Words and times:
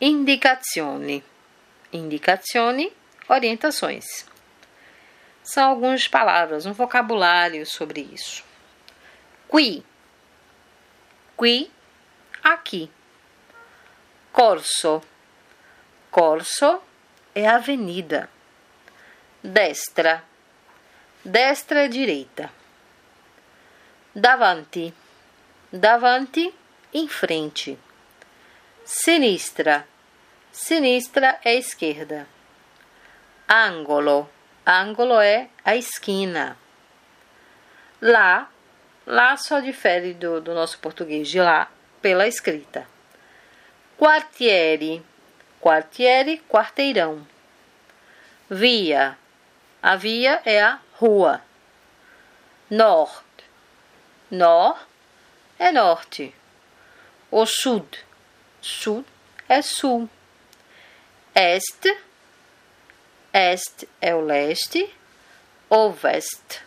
Indicazioni. 0.00 1.24
Indicazioni, 1.92 2.92
orientações. 3.28 4.24
São 5.42 5.70
algumas 5.70 6.06
palavras, 6.06 6.66
um 6.66 6.72
vocabulário 6.72 7.66
sobre 7.66 8.02
isso. 8.12 8.44
Qui. 9.50 9.82
Qui, 11.36 11.70
aqui. 12.44 12.90
Corso. 14.30 15.02
Corso 16.10 16.80
é 17.34 17.48
avenida. 17.48 18.30
Destra. 19.42 20.22
Destra 21.24 21.86
é 21.86 21.88
direita. 21.88 22.52
Davanti. 24.14 24.94
Davanti, 25.72 26.54
em 26.92 27.08
frente. 27.08 27.78
Sinistra. 28.90 29.86
Sinistra 30.50 31.38
é 31.44 31.54
esquerda. 31.56 32.26
Ângulo. 33.46 34.30
Ângulo 34.66 35.20
é 35.20 35.50
a 35.62 35.76
esquina. 35.76 36.56
Lá. 38.00 38.50
Lá 39.06 39.36
só 39.36 39.60
difere 39.60 40.14
do, 40.14 40.40
do 40.40 40.54
nosso 40.54 40.78
português 40.78 41.28
de 41.28 41.38
lá 41.38 41.70
pela 42.00 42.26
escrita. 42.26 42.88
Quartiere. 43.98 45.04
Quartiere, 45.60 46.38
quarteirão. 46.48 47.26
Via. 48.48 49.18
A 49.82 49.96
via 49.96 50.40
é 50.46 50.62
a 50.62 50.80
rua. 50.94 51.42
Nord. 52.70 53.22
Nord 54.30 54.80
é 55.58 55.72
norte. 55.72 56.34
O 57.30 57.44
sud 57.44 58.07
sul 58.60 59.04
é 59.48 59.62
sul. 59.62 60.08
Este, 61.34 61.96
este 63.32 63.88
é 64.00 64.14
o 64.14 64.20
leste. 64.20 64.94
Ovest, 65.70 66.62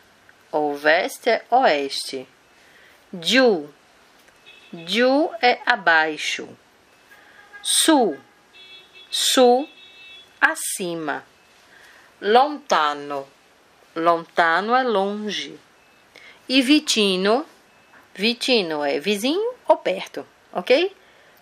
ovest 0.51 1.27
é 1.27 1.43
oeste. 1.49 2.27
Giù, 3.13 3.67
giù 4.71 5.31
é 5.41 5.59
abaixo. 5.65 6.47
Sul, 7.61 8.19
sul, 9.09 9.67
acima. 10.39 11.25
Lontano, 12.21 13.27
lontano 13.95 14.75
é 14.75 14.83
longe. 14.83 15.59
E 16.47 16.61
vicino, 16.61 17.45
vicino 18.13 18.83
é 18.83 18.99
vizinho 18.99 19.55
ou 19.67 19.77
perto, 19.77 20.25
ok? 20.53 20.95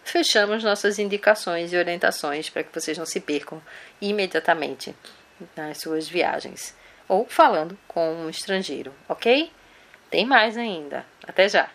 Fechamos 0.03 0.63
nossas 0.63 0.99
indicações 0.99 1.71
e 1.73 1.77
orientações 1.77 2.49
para 2.49 2.63
que 2.63 2.73
vocês 2.73 2.97
não 2.97 3.05
se 3.05 3.19
percam 3.19 3.61
imediatamente 4.01 4.95
nas 5.55 5.79
suas 5.79 6.07
viagens 6.07 6.75
ou 7.07 7.25
falando 7.25 7.77
com 7.87 8.13
um 8.13 8.29
estrangeiro, 8.29 8.93
ok? 9.07 9.51
Tem 10.09 10.25
mais 10.25 10.57
ainda. 10.57 11.05
Até 11.27 11.49
já! 11.49 11.69